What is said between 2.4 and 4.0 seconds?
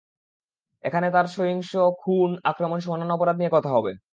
আক্রমণসহ অন্যান্য অপরাধ নিয়ে কথা হবে।